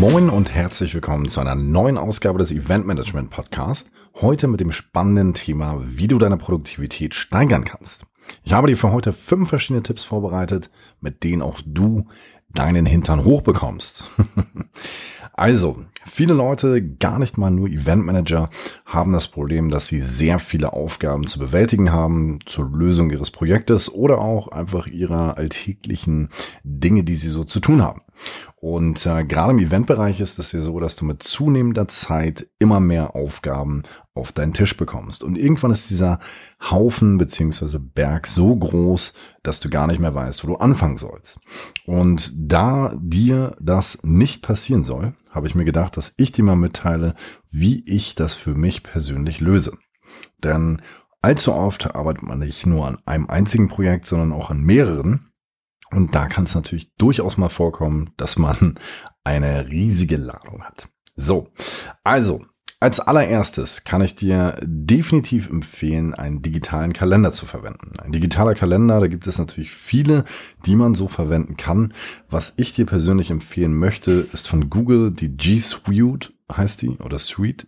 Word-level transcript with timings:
Moin 0.00 0.30
und 0.30 0.54
herzlich 0.54 0.94
willkommen 0.94 1.26
zu 1.26 1.40
einer 1.40 1.56
neuen 1.56 1.98
Ausgabe 1.98 2.38
des 2.38 2.52
Event 2.52 2.86
Management 2.86 3.30
Podcast. 3.30 3.90
Heute 4.20 4.46
mit 4.46 4.60
dem 4.60 4.70
spannenden 4.70 5.34
Thema, 5.34 5.80
wie 5.82 6.06
du 6.06 6.20
deine 6.20 6.36
Produktivität 6.36 7.16
steigern 7.16 7.64
kannst. 7.64 8.06
Ich 8.44 8.52
habe 8.52 8.68
dir 8.68 8.76
für 8.76 8.92
heute 8.92 9.12
fünf 9.12 9.48
verschiedene 9.48 9.82
Tipps 9.82 10.04
vorbereitet, 10.04 10.70
mit 11.00 11.24
denen 11.24 11.42
auch 11.42 11.60
du 11.66 12.06
deinen 12.48 12.86
Hintern 12.86 13.24
hochbekommst. 13.24 14.08
also, 15.32 15.84
viele 16.08 16.34
Leute, 16.34 16.82
gar 16.82 17.18
nicht 17.18 17.38
mal 17.38 17.50
nur 17.50 17.68
Eventmanager, 17.68 18.50
haben 18.84 19.12
das 19.12 19.28
Problem, 19.28 19.68
dass 19.70 19.88
sie 19.88 20.00
sehr 20.00 20.38
viele 20.38 20.72
Aufgaben 20.72 21.26
zu 21.26 21.38
bewältigen 21.38 21.92
haben 21.92 22.38
zur 22.46 22.70
Lösung 22.70 23.10
ihres 23.10 23.30
Projektes 23.30 23.92
oder 23.92 24.18
auch 24.18 24.48
einfach 24.48 24.86
ihrer 24.86 25.38
alltäglichen 25.38 26.28
Dinge, 26.64 27.04
die 27.04 27.16
sie 27.16 27.30
so 27.30 27.44
zu 27.44 27.60
tun 27.60 27.82
haben. 27.82 28.02
Und 28.56 29.06
äh, 29.06 29.24
gerade 29.24 29.52
im 29.52 29.58
Eventbereich 29.60 30.20
ist 30.20 30.38
es 30.38 30.50
ja 30.52 30.60
so, 30.60 30.80
dass 30.80 30.96
du 30.96 31.04
mit 31.04 31.22
zunehmender 31.22 31.86
Zeit 31.86 32.48
immer 32.58 32.80
mehr 32.80 33.14
Aufgaben 33.14 33.84
auf 34.14 34.32
deinen 34.32 34.52
Tisch 34.52 34.76
bekommst. 34.76 35.22
Und 35.22 35.38
irgendwann 35.38 35.70
ist 35.70 35.90
dieser 35.90 36.18
Haufen 36.60 37.18
beziehungsweise 37.18 37.78
Berg 37.78 38.26
so 38.26 38.56
groß, 38.56 39.12
dass 39.44 39.60
du 39.60 39.70
gar 39.70 39.86
nicht 39.86 40.00
mehr 40.00 40.14
weißt, 40.14 40.42
wo 40.42 40.48
du 40.48 40.56
anfangen 40.56 40.98
sollst. 40.98 41.38
Und 41.86 42.32
da 42.36 42.92
dir 42.98 43.54
das 43.60 44.00
nicht 44.02 44.42
passieren 44.42 44.82
soll, 44.82 45.14
habe 45.30 45.46
ich 45.46 45.54
mir 45.54 45.64
gedacht, 45.64 45.96
dass 45.96 46.14
ich 46.16 46.32
dir 46.32 46.44
mal 46.44 46.56
mitteile, 46.56 47.14
wie 47.50 47.84
ich 47.86 48.14
das 48.14 48.34
für 48.34 48.54
mich 48.54 48.82
persönlich 48.82 49.40
löse. 49.40 49.76
Denn 50.38 50.82
allzu 51.20 51.52
oft 51.52 51.94
arbeitet 51.94 52.22
man 52.22 52.40
nicht 52.40 52.66
nur 52.66 52.86
an 52.86 52.98
einem 53.06 53.28
einzigen 53.28 53.68
Projekt, 53.68 54.06
sondern 54.06 54.32
auch 54.32 54.50
an 54.50 54.60
mehreren. 54.60 55.32
Und 55.90 56.14
da 56.14 56.26
kann 56.26 56.44
es 56.44 56.54
natürlich 56.54 56.94
durchaus 56.96 57.36
mal 57.36 57.48
vorkommen, 57.48 58.12
dass 58.16 58.38
man 58.38 58.78
eine 59.24 59.68
riesige 59.68 60.16
Ladung 60.16 60.62
hat. 60.62 60.88
So, 61.16 61.48
also 62.04 62.42
als 62.80 63.00
allererstes 63.00 63.82
kann 63.82 64.02
ich 64.02 64.14
dir 64.14 64.56
definitiv 64.62 65.50
empfehlen, 65.50 66.14
einen 66.14 66.42
digitalen 66.42 66.92
Kalender 66.92 67.32
zu 67.32 67.44
verwenden. 67.44 67.92
Ein 68.00 68.12
digitaler 68.12 68.54
Kalender, 68.54 69.00
da 69.00 69.08
gibt 69.08 69.26
es 69.26 69.38
natürlich 69.38 69.72
viele, 69.72 70.24
die 70.64 70.76
man 70.76 70.94
so 70.94 71.08
verwenden 71.08 71.56
kann. 71.56 71.92
Was 72.30 72.54
ich 72.56 72.72
dir 72.72 72.86
persönlich 72.86 73.30
empfehlen 73.30 73.74
möchte, 73.74 74.28
ist 74.32 74.48
von 74.48 74.70
Google 74.70 75.10
die 75.10 75.36
G 75.36 75.58
Suite 75.58 76.32
heißt 76.50 76.82
die 76.82 76.96
oder 76.98 77.18
Suite. 77.18 77.66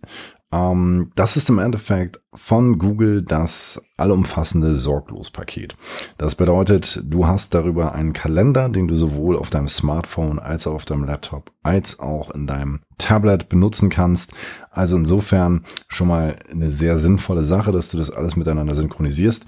Ähm, 0.51 1.11
das 1.15 1.37
ist 1.37 1.49
im 1.49 1.59
Endeffekt 1.59 2.19
von 2.33 2.77
Google 2.77 3.21
das 3.21 3.81
allumfassende 3.97 4.75
Sorglos-Paket. 4.75 5.75
Das 6.17 6.35
bedeutet, 6.35 7.01
du 7.03 7.27
hast 7.27 7.53
darüber 7.53 7.93
einen 7.93 8.13
Kalender, 8.13 8.69
den 8.69 8.87
du 8.87 8.95
sowohl 8.95 9.37
auf 9.37 9.49
deinem 9.49 9.69
Smartphone 9.69 10.39
als 10.39 10.67
auch 10.67 10.73
auf 10.73 10.85
deinem 10.85 11.03
Laptop 11.03 11.51
als 11.63 11.99
auch 11.99 12.31
in 12.31 12.47
deinem 12.47 12.79
Tablet 12.97 13.49
benutzen 13.49 13.89
kannst. 13.89 14.31
Also 14.71 14.95
insofern 14.95 15.63
schon 15.87 16.07
mal 16.07 16.37
eine 16.51 16.71
sehr 16.71 16.97
sinnvolle 16.97 17.43
Sache, 17.43 17.71
dass 17.71 17.89
du 17.89 17.97
das 17.97 18.09
alles 18.09 18.35
miteinander 18.35 18.75
synchronisierst. 18.75 19.45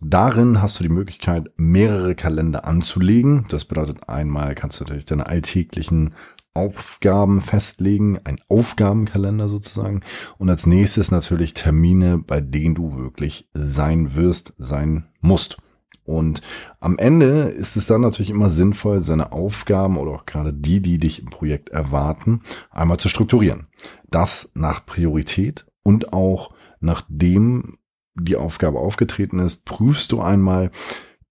Darin 0.00 0.62
hast 0.62 0.78
du 0.78 0.84
die 0.84 0.90
Möglichkeit, 0.90 1.50
mehrere 1.56 2.14
Kalender 2.14 2.64
anzulegen. 2.64 3.46
Das 3.48 3.64
bedeutet 3.64 4.08
einmal 4.08 4.54
kannst 4.54 4.80
du 4.80 4.84
natürlich 4.84 5.06
deine 5.06 5.26
alltäglichen 5.26 6.14
Aufgaben 6.56 7.40
festlegen, 7.40 8.18
ein 8.24 8.38
Aufgabenkalender 8.48 9.48
sozusagen. 9.48 10.00
Und 10.38 10.50
als 10.50 10.66
nächstes 10.66 11.10
natürlich 11.10 11.54
Termine, 11.54 12.18
bei 12.18 12.40
denen 12.40 12.74
du 12.74 12.96
wirklich 12.96 13.48
sein 13.54 14.16
wirst, 14.16 14.54
sein 14.58 15.06
musst. 15.20 15.58
Und 16.04 16.40
am 16.80 16.98
Ende 16.98 17.42
ist 17.42 17.76
es 17.76 17.86
dann 17.86 18.00
natürlich 18.00 18.30
immer 18.30 18.48
sinnvoll, 18.48 19.00
seine 19.00 19.32
Aufgaben 19.32 19.98
oder 19.98 20.12
auch 20.12 20.26
gerade 20.26 20.52
die, 20.52 20.80
die 20.80 20.98
dich 20.98 21.20
im 21.20 21.30
Projekt 21.30 21.70
erwarten, 21.70 22.42
einmal 22.70 22.98
zu 22.98 23.08
strukturieren. 23.08 23.66
Das 24.08 24.50
nach 24.54 24.86
Priorität 24.86 25.66
und 25.82 26.12
auch 26.12 26.54
nachdem 26.80 27.78
die 28.14 28.36
Aufgabe 28.36 28.78
aufgetreten 28.78 29.40
ist, 29.40 29.64
prüfst 29.64 30.12
du 30.12 30.20
einmal, 30.20 30.70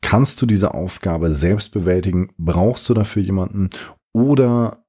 kannst 0.01 0.41
du 0.41 0.45
diese 0.45 0.73
Aufgabe 0.73 1.33
selbst 1.33 1.71
bewältigen? 1.71 2.29
Brauchst 2.37 2.87
du 2.89 2.93
dafür 2.93 3.23
jemanden? 3.23 3.69
Oder 4.13 4.84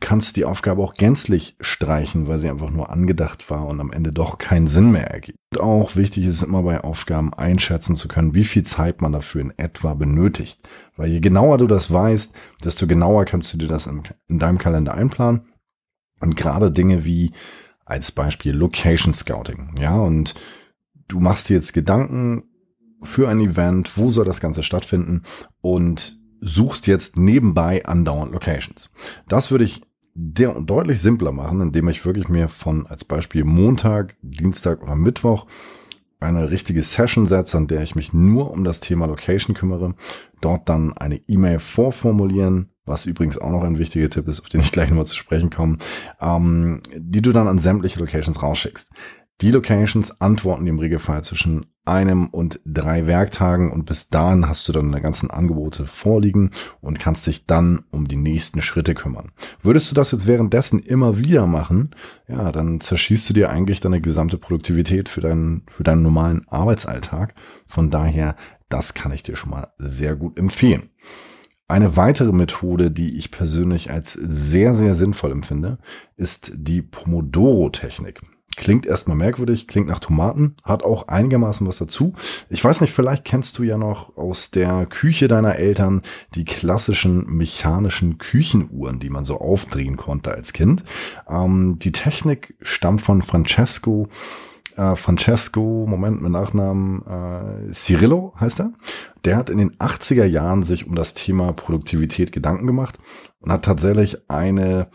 kannst 0.00 0.36
die 0.36 0.44
Aufgabe 0.44 0.82
auch 0.82 0.94
gänzlich 0.94 1.56
streichen, 1.60 2.26
weil 2.26 2.38
sie 2.38 2.50
einfach 2.50 2.70
nur 2.70 2.90
angedacht 2.90 3.48
war 3.48 3.66
und 3.66 3.80
am 3.80 3.90
Ende 3.90 4.12
doch 4.12 4.36
keinen 4.36 4.66
Sinn 4.66 4.92
mehr 4.92 5.10
ergibt. 5.10 5.38
Auch 5.58 5.96
wichtig 5.96 6.26
ist 6.26 6.42
immer 6.42 6.62
bei 6.62 6.82
Aufgaben 6.82 7.32
einschätzen 7.32 7.96
zu 7.96 8.06
können, 8.06 8.34
wie 8.34 8.44
viel 8.44 8.64
Zeit 8.64 9.00
man 9.00 9.12
dafür 9.12 9.40
in 9.40 9.58
etwa 9.58 9.94
benötigt. 9.94 10.58
Weil 10.96 11.08
je 11.08 11.20
genauer 11.20 11.56
du 11.56 11.66
das 11.66 11.90
weißt, 11.90 12.34
desto 12.62 12.86
genauer 12.86 13.24
kannst 13.24 13.54
du 13.54 13.58
dir 13.58 13.68
das 13.68 13.86
in, 13.86 14.02
in 14.28 14.38
deinem 14.38 14.58
Kalender 14.58 14.92
einplanen. 14.92 15.42
Und 16.20 16.36
gerade 16.36 16.70
Dinge 16.70 17.06
wie 17.06 17.32
als 17.86 18.12
Beispiel 18.12 18.52
Location 18.52 19.14
Scouting. 19.14 19.74
Ja, 19.80 19.96
und 19.96 20.34
du 21.08 21.18
machst 21.18 21.48
dir 21.48 21.54
jetzt 21.54 21.72
Gedanken 21.72 22.44
für 23.02 23.28
ein 23.28 23.40
Event, 23.40 23.96
wo 23.96 24.10
soll 24.10 24.26
das 24.26 24.40
Ganze 24.40 24.62
stattfinden 24.62 25.22
und 25.60 26.21
suchst 26.42 26.86
jetzt 26.86 27.16
nebenbei 27.16 27.86
andauernd 27.86 28.32
Locations. 28.32 28.90
Das 29.28 29.50
würde 29.50 29.64
ich 29.64 29.80
deutlich 30.14 31.00
simpler 31.00 31.32
machen, 31.32 31.60
indem 31.62 31.88
ich 31.88 32.04
wirklich 32.04 32.28
mir 32.28 32.48
von 32.48 32.86
als 32.86 33.04
Beispiel 33.04 33.44
Montag, 33.44 34.16
Dienstag 34.20 34.82
oder 34.82 34.94
Mittwoch 34.94 35.46
eine 36.20 36.50
richtige 36.50 36.82
Session 36.82 37.26
setze, 37.26 37.56
an 37.56 37.66
der 37.66 37.82
ich 37.82 37.94
mich 37.94 38.12
nur 38.12 38.50
um 38.50 38.64
das 38.64 38.80
Thema 38.80 39.06
Location 39.06 39.56
kümmere, 39.56 39.94
dort 40.40 40.68
dann 40.68 40.96
eine 40.96 41.20
E-Mail 41.26 41.58
vorformulieren, 41.58 42.68
was 42.84 43.06
übrigens 43.06 43.38
auch 43.38 43.50
noch 43.50 43.62
ein 43.62 43.78
wichtiger 43.78 44.10
Tipp 44.10 44.28
ist, 44.28 44.40
auf 44.40 44.48
den 44.48 44.60
ich 44.60 44.72
gleich 44.72 44.88
nochmal 44.88 45.06
zu 45.06 45.16
sprechen 45.16 45.50
komme, 45.50 45.78
ähm, 46.20 46.80
die 46.96 47.22
du 47.22 47.32
dann 47.32 47.48
an 47.48 47.58
sämtliche 47.58 48.00
Locations 48.00 48.42
rausschickst. 48.42 48.90
Die 49.40 49.50
Locations 49.50 50.20
antworten 50.20 50.66
im 50.66 50.78
Regelfall 50.78 51.24
zwischen 51.24 51.66
einem 51.84 52.28
und 52.28 52.60
drei 52.64 53.06
Werktagen 53.06 53.72
und 53.72 53.86
bis 53.86 54.08
dahin 54.08 54.46
hast 54.48 54.68
du 54.68 54.72
dann 54.72 54.92
deine 54.92 55.02
ganzen 55.02 55.30
Angebote 55.30 55.86
vorliegen 55.86 56.50
und 56.80 57.00
kannst 57.00 57.26
dich 57.26 57.46
dann 57.46 57.84
um 57.90 58.06
die 58.06 58.16
nächsten 58.16 58.62
Schritte 58.62 58.94
kümmern. 58.94 59.32
Würdest 59.62 59.90
du 59.90 59.96
das 59.96 60.12
jetzt 60.12 60.28
währenddessen 60.28 60.78
immer 60.78 61.18
wieder 61.18 61.46
machen, 61.46 61.90
ja, 62.28 62.52
dann 62.52 62.80
zerschießt 62.80 63.30
du 63.30 63.34
dir 63.34 63.50
eigentlich 63.50 63.80
deine 63.80 64.00
gesamte 64.00 64.38
Produktivität 64.38 65.08
für 65.08 65.20
deinen, 65.20 65.62
für 65.66 65.82
deinen 65.82 66.02
normalen 66.02 66.46
Arbeitsalltag. 66.48 67.34
Von 67.66 67.90
daher, 67.90 68.36
das 68.68 68.94
kann 68.94 69.10
ich 69.10 69.24
dir 69.24 69.34
schon 69.34 69.50
mal 69.50 69.72
sehr 69.78 70.14
gut 70.14 70.38
empfehlen. 70.38 70.90
Eine 71.66 71.96
weitere 71.96 72.32
Methode, 72.32 72.90
die 72.90 73.16
ich 73.16 73.30
persönlich 73.30 73.90
als 73.90 74.12
sehr, 74.12 74.74
sehr 74.74 74.94
sinnvoll 74.94 75.32
empfinde, 75.32 75.78
ist 76.16 76.52
die 76.54 76.82
Pomodoro-Technik. 76.82 78.20
Klingt 78.56 78.84
erstmal 78.84 79.16
merkwürdig, 79.16 79.66
klingt 79.66 79.88
nach 79.88 79.98
Tomaten, 79.98 80.56
hat 80.62 80.82
auch 80.82 81.08
einigermaßen 81.08 81.66
was 81.66 81.78
dazu. 81.78 82.14
Ich 82.50 82.62
weiß 82.62 82.80
nicht, 82.82 82.92
vielleicht 82.92 83.24
kennst 83.24 83.58
du 83.58 83.62
ja 83.62 83.78
noch 83.78 84.16
aus 84.16 84.50
der 84.50 84.86
Küche 84.86 85.26
deiner 85.26 85.56
Eltern 85.56 86.02
die 86.34 86.44
klassischen 86.44 87.26
mechanischen 87.26 88.18
Küchenuhren, 88.18 89.00
die 89.00 89.10
man 89.10 89.24
so 89.24 89.40
aufdrehen 89.40 89.96
konnte 89.96 90.32
als 90.32 90.52
Kind. 90.52 90.84
Ähm, 91.28 91.78
die 91.78 91.92
Technik 91.92 92.54
stammt 92.60 93.02
von 93.02 93.22
Francesco. 93.22 94.08
Äh, 94.76 94.96
Francesco, 94.96 95.86
Moment 95.88 96.22
mit 96.22 96.32
Nachnamen, 96.32 97.02
äh, 97.06 97.72
Cirillo 97.72 98.34
heißt 98.38 98.60
er. 98.60 98.72
Der 99.24 99.36
hat 99.36 99.50
in 99.50 99.58
den 99.58 99.76
80er 99.76 100.24
Jahren 100.24 100.62
sich 100.62 100.86
um 100.86 100.94
das 100.94 101.14
Thema 101.14 101.52
Produktivität 101.52 102.32
Gedanken 102.32 102.66
gemacht 102.66 102.98
und 103.40 103.52
hat 103.52 103.64
tatsächlich 103.64 104.30
eine 104.30 104.88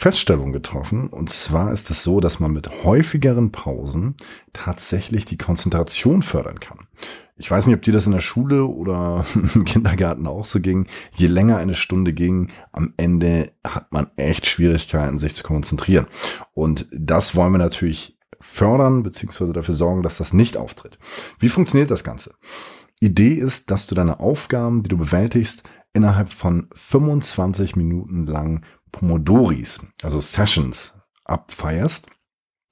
Feststellung 0.00 0.52
getroffen. 0.52 1.08
Und 1.08 1.28
zwar 1.28 1.72
ist 1.72 1.90
es 1.90 2.04
so, 2.04 2.20
dass 2.20 2.38
man 2.38 2.52
mit 2.52 2.84
häufigeren 2.84 3.50
Pausen 3.50 4.14
tatsächlich 4.52 5.24
die 5.24 5.36
Konzentration 5.36 6.22
fördern 6.22 6.60
kann. 6.60 6.86
Ich 7.36 7.50
weiß 7.50 7.66
nicht, 7.66 7.74
ob 7.74 7.82
dir 7.82 7.92
das 7.92 8.06
in 8.06 8.12
der 8.12 8.20
Schule 8.20 8.64
oder 8.66 9.24
im 9.56 9.64
Kindergarten 9.64 10.28
auch 10.28 10.44
so 10.44 10.60
ging. 10.60 10.86
Je 11.16 11.26
länger 11.26 11.56
eine 11.56 11.74
Stunde 11.74 12.12
ging, 12.12 12.52
am 12.70 12.94
Ende 12.96 13.50
hat 13.64 13.90
man 13.90 14.06
echt 14.14 14.46
Schwierigkeiten, 14.46 15.18
sich 15.18 15.34
zu 15.34 15.42
konzentrieren. 15.42 16.06
Und 16.54 16.86
das 16.92 17.34
wollen 17.34 17.50
wir 17.50 17.58
natürlich 17.58 18.16
fördern, 18.38 19.02
beziehungsweise 19.02 19.52
dafür 19.52 19.74
sorgen, 19.74 20.04
dass 20.04 20.18
das 20.18 20.32
nicht 20.32 20.56
auftritt. 20.56 20.96
Wie 21.40 21.48
funktioniert 21.48 21.90
das 21.90 22.04
Ganze? 22.04 22.34
Idee 23.00 23.34
ist, 23.34 23.72
dass 23.72 23.88
du 23.88 23.96
deine 23.96 24.20
Aufgaben, 24.20 24.84
die 24.84 24.90
du 24.90 24.96
bewältigst, 24.96 25.64
innerhalb 25.92 26.32
von 26.32 26.68
25 26.72 27.74
Minuten 27.74 28.26
lang 28.26 28.64
Pomodoris, 28.92 29.80
also 30.02 30.20
Sessions, 30.20 30.94
abfeierst, 31.24 32.08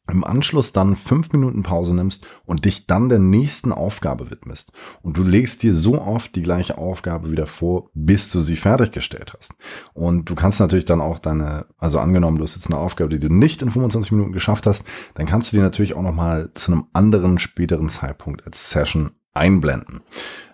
im 0.09 0.25
Anschluss 0.25 0.73
dann 0.73 0.95
fünf 0.95 1.33
Minuten 1.33 1.63
Pause 1.63 1.95
nimmst 1.95 2.27
und 2.45 2.65
dich 2.65 2.87
dann 2.87 3.09
der 3.09 3.19
nächsten 3.19 3.73
Aufgabe 3.73 4.31
widmest. 4.31 4.73
Und 5.03 5.17
du 5.17 5.25
legst 5.25 5.63
dir 5.63 5.75
so 5.75 6.01
oft 6.01 6.37
die 6.37 6.43
gleiche 6.43 6.79
Aufgabe 6.79 7.31
wieder 7.31 7.47
vor, 7.47 7.91
bis 7.95 8.31
du 8.31 8.41
sie 8.41 8.57
fertiggestellt 8.57 9.35
hast. 9.37 9.53
Und 9.95 10.31
du 10.31 10.35
kannst 10.35 10.61
natürlich 10.61 10.85
dann 10.85 11.01
auch 11.01 11.19
deine, 11.19 11.67
also 11.77 11.99
angenommen, 11.99 12.39
du 12.39 12.45
hast 12.45 12.55
jetzt 12.55 12.71
eine 12.71 12.79
Aufgabe, 12.79 13.11
die 13.11 13.19
du 13.19 13.33
nicht 13.33 13.63
in 13.63 13.71
25 13.71 14.13
Minuten 14.13 14.33
geschafft 14.33 14.67
hast, 14.67 14.85
dann 15.15 15.27
kannst 15.27 15.53
du 15.53 15.57
die 15.57 15.63
natürlich 15.63 15.95
auch 15.95 16.03
nochmal 16.03 16.51
zu 16.55 16.73
einem 16.73 16.87
anderen 16.93 17.39
späteren 17.39 17.89
Zeitpunkt 17.89 18.47
als 18.47 18.71
Session 18.71 19.11
einblenden. 19.35 20.03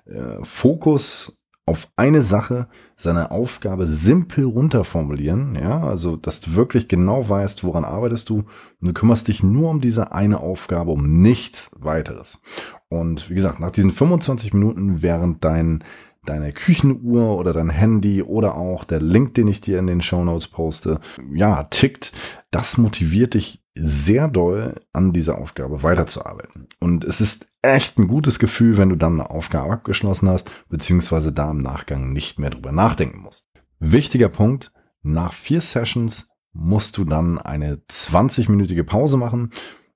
Äh, 0.07 0.43
Fokus 0.43 1.42
auf 1.65 1.89
eine 1.97 2.23
Sache 2.23 2.67
seine 2.97 3.31
Aufgabe 3.31 3.87
simpel 3.87 4.45
runterformulieren, 4.45 5.55
ja, 5.55 5.81
also 5.81 6.17
dass 6.17 6.41
du 6.41 6.55
wirklich 6.55 6.89
genau 6.89 7.29
weißt, 7.29 7.63
woran 7.63 7.85
arbeitest 7.85 8.29
du 8.31 8.45
und 8.81 8.89
du 8.89 8.93
kümmerst 8.93 9.29
dich 9.29 9.43
nur 9.43 9.71
um 9.71 9.81
diese 9.81 10.13
eine 10.13 10.41
Aufgabe, 10.41 10.91
um 10.91 11.23
nichts 11.23 11.71
weiteres. 11.79 12.41
Und 12.89 13.31
wie 13.31 13.35
gesagt, 13.35 13.61
nach 13.61 13.71
diesen 13.71 13.91
25 13.91 14.53
Minuten, 14.55 15.03
während 15.03 15.45
dein 15.45 15.85
deine 16.25 16.53
Küchenuhr 16.53 17.37
oder 17.37 17.53
dein 17.53 17.71
Handy 17.71 18.23
oder 18.23 18.55
auch 18.55 18.85
der 18.85 19.01
Link, 19.01 19.35
den 19.35 19.49
ich 19.49 19.61
dir 19.61 19.79
in 19.79 19.89
den 19.89 20.03
Show 20.03 20.25
Notes 20.25 20.47
poste, 20.49 21.01
ja, 21.35 21.65
tickt, 21.65 22.13
das 22.51 22.79
motiviert 22.79 23.35
dich 23.35 23.62
sehr 23.75 24.29
doll 24.29 24.81
an 24.93 25.13
dieser 25.13 25.39
Aufgabe 25.39 25.83
weiterzuarbeiten. 25.83 26.69
Und 26.79 27.05
es 27.05 27.21
ist 27.21 27.55
echt 27.63 27.99
ein 27.99 28.09
gutes 28.09 28.39
Gefühl, 28.39 28.77
wenn 28.77 28.91
du 28.91 28.97
dann 28.97 29.15
eine 29.21 29.31
Aufgabe 29.31 29.73
abgeschlossen 29.73 30.29
hast, 30.29 30.51
beziehungsweise 30.69 31.33
da 31.33 31.51
im 31.51 31.59
Nachgang 31.59 32.13
nicht 32.13 32.39
mehr 32.39 32.51
drüber 32.51 32.73
nachdenken 32.73 33.21
musst. 33.21 33.51
Wichtiger 33.79 34.29
Punkt, 34.29 34.73
nach 35.03 35.33
vier 35.33 35.61
Sessions 35.61 36.29
musst 36.53 36.99
du 36.99 37.05
dann 37.05 37.39
eine 37.39 37.77
20-minütige 37.91 38.85
Pause 38.85 39.17
machen. 39.17 39.51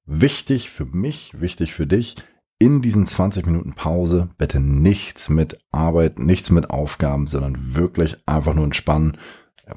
Wichtig 0.07 0.71
für 0.71 0.87
mich, 0.87 1.41
wichtig 1.41 1.75
für 1.75 1.87
dich, 1.87 2.17
in 2.59 2.81
diesen 2.81 3.07
20 3.07 3.47
Minuten 3.47 3.75
Pause 3.75 4.31
bitte 4.39 4.61
nichts 4.61 5.29
mit 5.29 5.59
Arbeit, 5.71 6.19
nichts 6.19 6.51
mit 6.51 6.71
Aufgaben, 6.71 7.27
sondern 7.27 7.75
wirklich 7.75 8.17
einfach 8.27 8.55
nur 8.55 8.65
entspannen, 8.65 9.19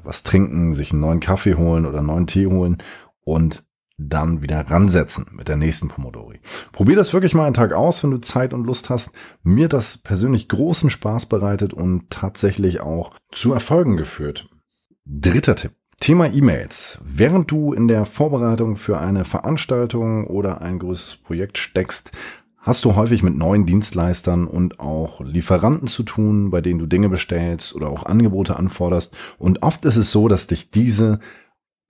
was 0.02 0.22
trinken, 0.22 0.72
sich 0.72 0.92
einen 0.92 1.02
neuen 1.02 1.20
Kaffee 1.20 1.56
holen 1.56 1.84
oder 1.84 1.98
einen 1.98 2.06
neuen 2.06 2.26
Tee 2.26 2.46
holen 2.46 2.78
und 3.22 3.64
dann 4.08 4.42
wieder 4.42 4.70
ransetzen 4.70 5.26
mit 5.32 5.48
der 5.48 5.56
nächsten 5.56 5.88
Pomodori. 5.88 6.40
Probier 6.72 6.96
das 6.96 7.12
wirklich 7.12 7.34
mal 7.34 7.44
einen 7.44 7.54
Tag 7.54 7.72
aus, 7.72 8.02
wenn 8.02 8.10
du 8.10 8.18
Zeit 8.18 8.52
und 8.52 8.64
Lust 8.64 8.90
hast. 8.90 9.10
Mir 9.42 9.68
das 9.68 9.98
persönlich 9.98 10.48
großen 10.48 10.90
Spaß 10.90 11.26
bereitet 11.26 11.74
und 11.74 12.10
tatsächlich 12.10 12.80
auch 12.80 13.12
zu 13.30 13.52
Erfolgen 13.52 13.96
geführt. 13.96 14.48
Dritter 15.04 15.56
Tipp. 15.56 15.72
Thema 16.00 16.32
E-Mails. 16.32 16.98
Während 17.04 17.50
du 17.50 17.74
in 17.74 17.86
der 17.86 18.06
Vorbereitung 18.06 18.76
für 18.76 18.98
eine 18.98 19.26
Veranstaltung 19.26 20.26
oder 20.28 20.62
ein 20.62 20.78
größeres 20.78 21.16
Projekt 21.16 21.58
steckst, 21.58 22.12
hast 22.56 22.86
du 22.86 22.94
häufig 22.94 23.22
mit 23.22 23.36
neuen 23.36 23.66
Dienstleistern 23.66 24.46
und 24.46 24.80
auch 24.80 25.20
Lieferanten 25.20 25.88
zu 25.88 26.02
tun, 26.02 26.50
bei 26.50 26.62
denen 26.62 26.78
du 26.78 26.86
Dinge 26.86 27.10
bestellst 27.10 27.74
oder 27.74 27.90
auch 27.90 28.06
Angebote 28.06 28.56
anforderst. 28.56 29.14
Und 29.38 29.62
oft 29.62 29.84
ist 29.84 29.96
es 29.96 30.10
so, 30.10 30.28
dass 30.28 30.46
dich 30.46 30.70
diese 30.70 31.20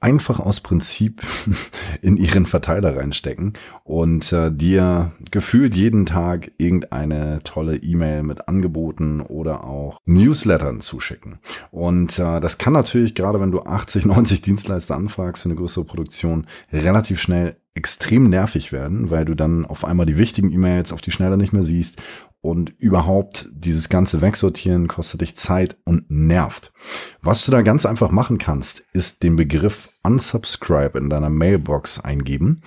einfach 0.01 0.41
aus 0.41 0.61
Prinzip 0.61 1.23
in 2.03 2.17
ihren 2.17 2.47
Verteiler 2.47 2.97
reinstecken 2.97 3.53
und 3.85 4.33
äh, 4.33 4.51
dir 4.51 5.13
gefühlt 5.31 5.75
jeden 5.77 6.07
Tag 6.07 6.53
irgendeine 6.59 7.41
tolle 7.45 7.77
E-Mail 7.77 8.23
mit 8.23 8.49
Angeboten 8.49 9.21
oder 9.21 9.65
auch 9.65 9.99
Newslettern 10.07 10.81
zuschicken. 10.81 11.39
Und 11.71 12.19
äh, 12.19 12.41
das 12.41 12.59
kann 12.59 12.73
natürlich, 12.73 13.15
gerade 13.15 13.41
wenn 13.41 13.53
du 13.53 13.61
80, 13.63 14.07
90 14.07 14.41
Dienstleister 14.43 14.97
anfragst 14.97 15.43
für 15.43 15.49
eine 15.51 15.57
größere 15.57 15.85
Produktion, 15.85 16.47
relativ 16.73 17.21
schnell 17.21 17.57
extrem 17.75 18.29
nervig 18.29 18.73
werden, 18.73 19.11
weil 19.11 19.25
du 19.25 19.35
dann 19.35 19.65
auf 19.65 19.85
einmal 19.85 20.07
die 20.07 20.19
wichtigen 20.19 20.51
E-Mails 20.51 20.93
auf 20.93 21.01
die 21.01 21.13
Schnelle 21.13 21.37
nicht 21.37 21.53
mehr 21.53 21.63
siehst 21.63 22.03
und 22.43 22.71
überhaupt 22.79 23.49
dieses 23.53 23.89
ganze 23.89 24.23
Wegsortieren 24.23 24.89
kostet 24.89 25.21
dich 25.21 25.37
Zeit 25.37 25.77
und 25.85 26.11
nervt. 26.11 26.73
Was 27.21 27.45
du 27.45 27.53
da 27.53 27.63
ganz 27.63 27.85
einfach 27.85 28.11
machen 28.11 28.39
kannst, 28.39 28.85
ist 28.93 29.23
den 29.23 29.37
Begriff 29.37 29.91
unsubscribe 30.03 30.99
in 30.99 31.11
deiner 31.11 31.31
Mailbox 31.31 32.01
eingeben 32.01 32.63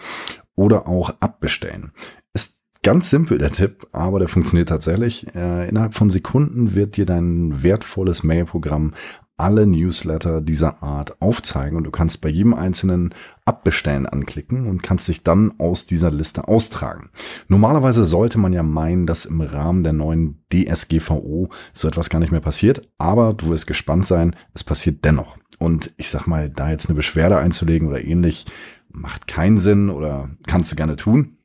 oder 0.55 0.87
auch 0.87 1.15
abbestellen. 1.19 1.91
Ist 2.33 2.59
ganz 2.83 3.09
simpel 3.09 3.39
der 3.39 3.51
Tipp, 3.51 3.87
aber 3.91 4.19
der 4.19 4.27
funktioniert 4.27 4.69
tatsächlich. 4.69 5.33
Äh, 5.35 5.67
innerhalb 5.69 5.95
von 5.95 6.11
Sekunden 6.11 6.75
wird 6.75 6.97
dir 6.97 7.07
dein 7.07 7.63
wertvolles 7.63 8.23
Mailprogramm 8.23 8.93
alle 9.37 9.65
Newsletter 9.65 10.41
dieser 10.41 10.83
Art 10.83 11.21
aufzeigen 11.21 11.77
und 11.77 11.85
du 11.85 11.91
kannst 11.91 12.21
bei 12.21 12.29
jedem 12.29 12.53
einzelnen 12.53 13.13
Abbestellen 13.45 14.05
anklicken 14.05 14.67
und 14.67 14.83
kannst 14.83 15.07
dich 15.07 15.23
dann 15.23 15.53
aus 15.57 15.85
dieser 15.85 16.11
Liste 16.11 16.47
austragen. 16.47 17.09
Normalerweise 17.47 18.05
sollte 18.05 18.37
man 18.37 18.53
ja 18.53 18.63
meinen, 18.63 19.07
dass 19.07 19.25
im 19.25 19.41
Rahmen 19.41 19.83
der 19.83 19.93
neuen 19.93 20.43
DSGVO 20.53 21.49
so 21.73 21.87
etwas 21.87 22.09
gar 22.09 22.19
nicht 22.19 22.31
mehr 22.31 22.41
passiert, 22.41 22.87
aber 22.97 23.33
du 23.33 23.49
wirst 23.49 23.67
gespannt 23.67 24.05
sein, 24.05 24.35
es 24.53 24.63
passiert 24.63 25.03
dennoch. 25.03 25.37
Und 25.57 25.91
ich 25.97 26.09
sag 26.09 26.27
mal, 26.27 26.49
da 26.49 26.69
jetzt 26.69 26.87
eine 26.87 26.95
Beschwerde 26.95 27.37
einzulegen 27.37 27.87
oder 27.87 28.03
ähnlich, 28.03 28.45
macht 28.89 29.27
keinen 29.27 29.57
Sinn 29.57 29.89
oder 29.89 30.29
kannst 30.45 30.71
du 30.71 30.75
gerne 30.75 30.95
tun. 30.95 31.37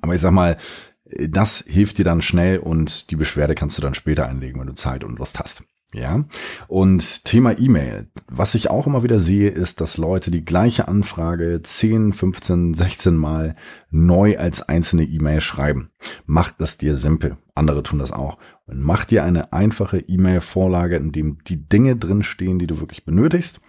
Aber 0.00 0.14
ich 0.14 0.20
sag 0.20 0.32
mal, 0.32 0.56
das 1.04 1.62
hilft 1.66 1.98
dir 1.98 2.04
dann 2.04 2.22
schnell 2.22 2.58
und 2.58 3.10
die 3.10 3.16
Beschwerde 3.16 3.54
kannst 3.54 3.78
du 3.78 3.82
dann 3.82 3.94
später 3.94 4.26
einlegen, 4.26 4.60
wenn 4.60 4.66
du 4.66 4.74
Zeit 4.74 5.04
und 5.04 5.18
Lust 5.18 5.38
hast. 5.38 5.62
Ja, 5.94 6.24
und 6.68 7.26
Thema 7.26 7.58
E-Mail. 7.58 8.08
Was 8.26 8.54
ich 8.54 8.70
auch 8.70 8.86
immer 8.86 9.02
wieder 9.02 9.18
sehe, 9.18 9.50
ist, 9.50 9.82
dass 9.82 9.98
Leute 9.98 10.30
die 10.30 10.44
gleiche 10.44 10.88
Anfrage 10.88 11.60
10, 11.62 12.14
15, 12.14 12.72
16 12.72 13.14
Mal 13.14 13.56
neu 13.90 14.38
als 14.38 14.62
einzelne 14.62 15.04
E-Mail 15.04 15.42
schreiben. 15.42 15.90
Macht 16.24 16.54
es 16.60 16.78
dir 16.78 16.94
simpel. 16.94 17.36
Andere 17.54 17.82
tun 17.82 17.98
das 17.98 18.10
auch. 18.10 18.38
Und 18.66 18.80
mach 18.80 19.04
dir 19.04 19.22
eine 19.22 19.52
einfache 19.52 19.98
E-Mail-Vorlage, 19.98 20.96
in 20.96 21.12
dem 21.12 21.44
die 21.44 21.68
Dinge 21.68 21.94
drinstehen, 21.96 22.58
die 22.58 22.66
du 22.66 22.80
wirklich 22.80 23.04
benötigst. 23.04 23.60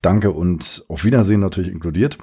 Danke 0.00 0.30
und 0.30 0.84
auf 0.88 1.04
Wiedersehen 1.04 1.40
natürlich 1.40 1.70
inkludiert 1.70 2.16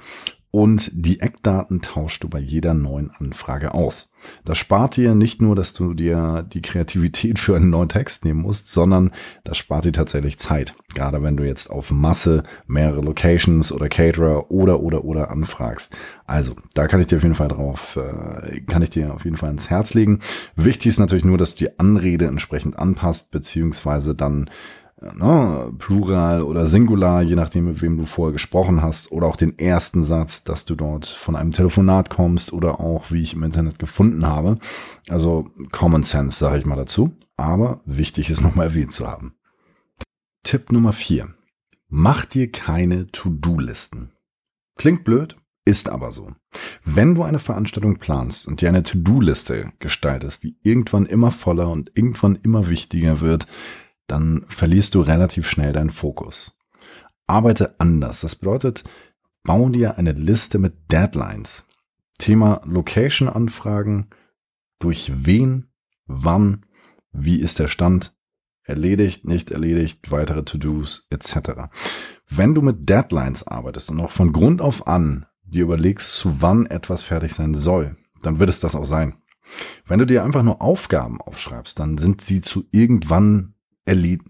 und 0.54 0.92
die 0.94 1.18
Eckdaten 1.18 1.80
tauschst 1.80 2.22
du 2.22 2.28
bei 2.28 2.38
jeder 2.38 2.74
neuen 2.74 3.10
Anfrage 3.10 3.74
aus. 3.74 4.12
Das 4.44 4.56
spart 4.56 4.96
dir 4.96 5.16
nicht 5.16 5.42
nur, 5.42 5.56
dass 5.56 5.72
du 5.72 5.94
dir 5.94 6.46
die 6.48 6.62
Kreativität 6.62 7.40
für 7.40 7.56
einen 7.56 7.70
neuen 7.70 7.88
Text 7.88 8.24
nehmen 8.24 8.42
musst, 8.42 8.70
sondern 8.70 9.10
das 9.42 9.58
spart 9.58 9.84
dir 9.84 9.90
tatsächlich 9.90 10.38
Zeit. 10.38 10.76
Gerade 10.94 11.24
wenn 11.24 11.36
du 11.36 11.42
jetzt 11.42 11.70
auf 11.70 11.90
Masse 11.90 12.44
mehrere 12.68 13.00
Locations 13.00 13.72
oder 13.72 13.88
Caterer 13.88 14.48
oder 14.52 14.78
oder 14.78 15.04
oder 15.04 15.32
anfragst. 15.32 15.96
Also, 16.24 16.54
da 16.74 16.86
kann 16.86 17.00
ich 17.00 17.08
dir 17.08 17.16
auf 17.16 17.24
jeden 17.24 17.34
Fall 17.34 17.48
drauf, 17.48 17.96
äh, 17.96 18.60
kann 18.60 18.82
ich 18.82 18.90
dir 18.90 19.12
auf 19.12 19.24
jeden 19.24 19.36
Fall 19.36 19.50
ins 19.50 19.70
Herz 19.70 19.92
legen. 19.94 20.20
Wichtig 20.54 20.86
ist 20.86 21.00
natürlich 21.00 21.24
nur, 21.24 21.36
dass 21.36 21.56
du 21.56 21.64
die 21.64 21.80
Anrede 21.80 22.26
entsprechend 22.26 22.78
anpasst, 22.78 23.32
beziehungsweise 23.32 24.14
dann 24.14 24.48
ne, 25.00 25.72
Plural 25.78 26.42
oder 26.42 26.66
Singular, 26.66 27.22
je 27.22 27.34
nachdem, 27.34 27.66
mit 27.66 27.82
wem 27.82 27.96
du 27.96 28.04
vorher 28.04 28.32
gesprochen 28.32 28.82
hast, 28.82 29.12
oder 29.12 29.26
auch 29.26 29.36
den 29.36 29.58
ersten 29.58 30.04
Satz, 30.04 30.44
dass 30.44 30.64
du 30.64 30.74
dort 30.74 31.06
von 31.06 31.36
einem 31.36 31.50
Telefonat 31.50 32.10
kommst 32.10 32.52
oder 32.52 32.80
auch, 32.80 33.10
wie 33.10 33.22
ich 33.22 33.34
im 33.34 33.42
Internet 33.42 33.78
gefunden 33.78 34.26
habe. 34.26 34.58
Also 35.08 35.48
Common 35.72 36.02
Sense, 36.02 36.38
sage 36.38 36.58
ich 36.58 36.66
mal 36.66 36.76
dazu. 36.76 37.12
Aber 37.36 37.80
wichtig 37.84 38.30
ist 38.30 38.40
nochmal 38.42 38.68
erwähnt 38.68 38.92
zu 38.92 39.06
haben. 39.06 39.34
Tipp 40.42 40.72
Nummer 40.72 40.92
vier: 40.92 41.34
Mach 41.88 42.24
dir 42.24 42.50
keine 42.50 43.06
To-Do-Listen. 43.06 44.10
Klingt 44.76 45.04
blöd, 45.04 45.36
ist 45.64 45.88
aber 45.88 46.10
so. 46.10 46.32
Wenn 46.84 47.14
du 47.14 47.22
eine 47.22 47.38
Veranstaltung 47.38 47.96
planst 47.96 48.46
und 48.46 48.60
dir 48.60 48.68
eine 48.68 48.82
To-Do-Liste 48.82 49.72
gestaltest, 49.78 50.44
die 50.44 50.56
irgendwann 50.62 51.06
immer 51.06 51.30
voller 51.30 51.70
und 51.70 51.92
irgendwann 51.94 52.36
immer 52.36 52.68
wichtiger 52.68 53.20
wird, 53.20 53.46
dann 54.06 54.44
verlierst 54.48 54.94
du 54.94 55.00
relativ 55.00 55.48
schnell 55.48 55.72
deinen 55.72 55.90
Fokus. 55.90 56.56
Arbeite 57.26 57.78
anders. 57.78 58.20
Das 58.20 58.36
bedeutet, 58.36 58.84
bau 59.42 59.68
dir 59.68 59.98
eine 59.98 60.12
Liste 60.12 60.58
mit 60.58 60.90
Deadlines. 60.92 61.64
Thema 62.18 62.60
Location-Anfragen. 62.64 64.10
Durch 64.78 65.10
wen, 65.14 65.70
wann, 66.06 66.66
wie 67.12 67.40
ist 67.40 67.58
der 67.58 67.68
Stand, 67.68 68.14
erledigt, 68.64 69.24
nicht 69.24 69.50
erledigt, 69.50 70.10
weitere 70.10 70.44
To-Dos 70.44 71.06
etc. 71.10 71.70
Wenn 72.28 72.54
du 72.54 72.62
mit 72.62 72.88
Deadlines 72.88 73.46
arbeitest 73.46 73.90
und 73.90 74.00
auch 74.00 74.10
von 74.10 74.32
Grund 74.32 74.60
auf 74.60 74.86
an 74.86 75.26
dir 75.42 75.62
überlegst, 75.62 76.16
zu 76.16 76.42
wann 76.42 76.66
etwas 76.66 77.02
fertig 77.02 77.32
sein 77.34 77.54
soll, 77.54 77.96
dann 78.22 78.38
wird 78.38 78.50
es 78.50 78.60
das 78.60 78.74
auch 78.74 78.84
sein. 78.84 79.16
Wenn 79.86 79.98
du 79.98 80.06
dir 80.06 80.24
einfach 80.24 80.42
nur 80.42 80.62
Aufgaben 80.62 81.20
aufschreibst, 81.20 81.78
dann 81.78 81.98
sind 81.98 82.22
sie 82.22 82.40
zu 82.40 82.66
irgendwann 82.72 83.53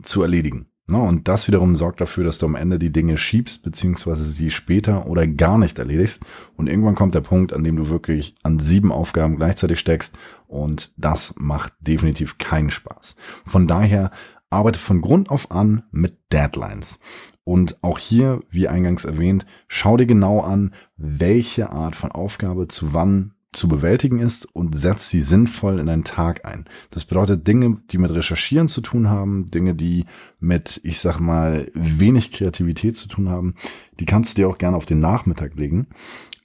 zu 0.03 0.23
erledigen. 0.23 0.67
und 1.09 1.29
das 1.29 1.49
wiederum 1.49 1.77
sorgt 1.77 2.03
dafür, 2.03 2.25
dass 2.25 2.37
du 2.37 2.45
am 2.45 2.57
Ende 2.57 2.79
die 2.79 2.93
Dinge 2.93 3.17
schiebst, 3.17 3.63
beziehungsweise 3.63 4.25
sie 4.25 4.51
später 4.51 5.07
oder 5.07 5.27
gar 5.27 5.57
nicht 5.57 5.79
erledigst. 5.79 6.23
Und 6.57 6.69
irgendwann 6.69 6.95
kommt 6.95 7.15
der 7.15 7.23
Punkt, 7.23 7.55
an 7.55 7.65
dem 7.65 7.77
du 7.77 7.89
wirklich 7.89 8.35
an 8.43 8.59
sieben 8.59 8.93
Aufgaben 8.93 9.37
gleichzeitig 9.37 9.79
steckst. 9.79 10.15
Und 10.47 10.93
das 10.99 11.35
macht 11.39 11.73
definitiv 11.81 12.37
keinen 12.37 12.71
Spaß. 12.71 13.17
Von 13.47 13.67
daher 13.67 14.11
arbeite 14.51 14.79
von 14.79 15.01
Grund 15.01 15.31
auf 15.31 15.51
an 15.51 15.85
mit 15.91 16.19
Deadlines. 16.33 16.99
Und 17.45 17.83
auch 17.83 17.99
hier, 17.99 18.41
wie 18.51 18.69
eingangs 18.69 19.07
erwähnt, 19.07 19.47
schau 19.69 19.97
dir 19.97 20.07
genau 20.07 20.41
an, 20.41 20.75
welche 20.97 21.71
Art 21.71 21.97
von 21.97 22.13
Aufgabe 22.13 22.69
zu 22.69 22.93
wann 22.93 23.33
zu 23.55 23.69
bewältigen 23.69 24.21
ist 24.21 24.47
und 24.55 24.79
setzt 24.79 25.11
sie 25.11 25.21
sinnvoll 25.21 25.79
in 25.79 25.89
einen 25.89 26.05
Tag 26.05 26.45
ein. 26.45 26.65
Das 26.91 27.05
bedeutet 27.05 27.47
Dinge, 27.47 27.79
die 27.91 27.99
mit 27.99 28.13
Recherchieren 28.13 28.69
zu 28.69 28.81
tun 28.81 29.09
haben, 29.09 29.47
Dinge, 29.47 29.75
die 29.75 30.05
mit, 30.41 30.81
ich 30.85 30.99
sag 31.01 31.21
mal, 31.21 31.71
wenig 31.75 32.33
Kreativität 32.33 32.97
zu 32.97 33.09
tun 33.09 33.29
haben, 33.29 33.55
die 34.01 34.07
kannst 34.07 34.37
du 34.37 34.43
dir 34.43 34.49
auch 34.49 34.59
gerne 34.59 34.77
auf 34.77 34.87
den 34.87 35.01
Nachmittag 35.01 35.55
legen. 35.55 35.87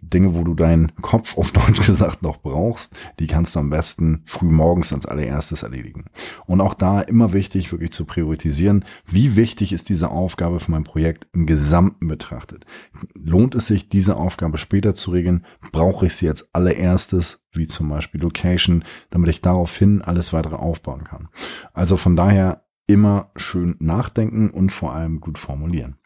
Dinge, 0.01 0.33
wo 0.35 0.43
du 0.43 0.53
deinen 0.53 0.95
Kopf 1.01 1.37
auf 1.37 1.51
Deutsch 1.51 1.81
gesagt 1.85 2.21
noch 2.21 2.37
brauchst, 2.37 2.95
die 3.19 3.27
kannst 3.27 3.55
du 3.55 3.59
am 3.59 3.69
besten 3.69 4.23
früh 4.25 4.49
morgens 4.49 4.93
als 4.93 5.05
allererstes 5.05 5.63
erledigen. 5.63 6.05
Und 6.45 6.61
auch 6.61 6.73
da 6.73 7.01
immer 7.01 7.33
wichtig, 7.33 7.71
wirklich 7.71 7.91
zu 7.91 8.05
priorisieren, 8.05 8.85
wie 9.05 9.35
wichtig 9.35 9.73
ist 9.73 9.89
diese 9.89 10.09
Aufgabe 10.09 10.59
für 10.59 10.71
mein 10.71 10.83
Projekt 10.83 11.27
im 11.33 11.45
Gesamten 11.45 12.07
betrachtet. 12.07 12.65
Lohnt 13.13 13.55
es 13.55 13.67
sich, 13.67 13.89
diese 13.89 14.15
Aufgabe 14.15 14.57
später 14.57 14.95
zu 14.95 15.11
regeln? 15.11 15.45
Brauche 15.71 16.05
ich 16.05 16.15
sie 16.15 16.29
als 16.29 16.53
allererstes, 16.53 17.45
wie 17.51 17.67
zum 17.67 17.89
Beispiel 17.89 18.21
Location, 18.21 18.83
damit 19.09 19.29
ich 19.29 19.41
daraufhin 19.41 20.01
alles 20.01 20.33
weitere 20.33 20.55
aufbauen 20.55 21.03
kann? 21.03 21.27
Also 21.73 21.97
von 21.97 22.15
daher 22.15 22.63
immer 22.87 23.31
schön 23.35 23.75
nachdenken 23.79 24.49
und 24.49 24.71
vor 24.71 24.93
allem 24.93 25.19
gut 25.19 25.37
formulieren. 25.37 25.98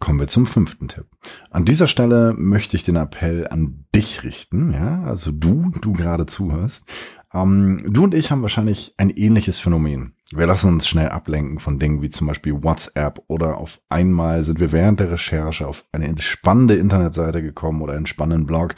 Kommen 0.00 0.18
wir 0.18 0.28
zum 0.28 0.46
fünften 0.46 0.88
Tipp. 0.88 1.04
An 1.50 1.66
dieser 1.66 1.86
Stelle 1.86 2.32
möchte 2.32 2.74
ich 2.74 2.84
den 2.84 2.96
Appell 2.96 3.46
an 3.46 3.84
dich 3.94 4.24
richten, 4.24 4.72
ja, 4.72 5.02
also 5.02 5.30
du, 5.30 5.72
du 5.82 5.92
gerade 5.92 6.24
zuhörst. 6.24 6.86
Ähm, 7.34 7.82
du 7.86 8.04
und 8.04 8.14
ich 8.14 8.30
haben 8.30 8.40
wahrscheinlich 8.40 8.94
ein 8.96 9.10
ähnliches 9.10 9.58
Phänomen. 9.58 10.14
Wir 10.32 10.46
lassen 10.46 10.68
uns 10.68 10.88
schnell 10.88 11.10
ablenken 11.10 11.58
von 11.58 11.78
Dingen 11.78 12.00
wie 12.00 12.08
zum 12.08 12.26
Beispiel 12.26 12.62
WhatsApp 12.62 13.22
oder 13.26 13.58
auf 13.58 13.82
einmal 13.90 14.42
sind 14.42 14.58
wir 14.58 14.72
während 14.72 15.00
der 15.00 15.12
Recherche 15.12 15.66
auf 15.66 15.84
eine 15.92 16.16
spannende 16.20 16.76
Internetseite 16.76 17.42
gekommen 17.42 17.82
oder 17.82 17.92
einen 17.92 18.06
spannenden 18.06 18.46
Blog 18.46 18.76